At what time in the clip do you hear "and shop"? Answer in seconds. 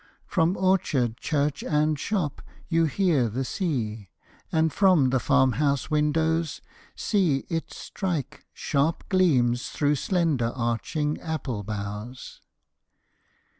1.61-2.41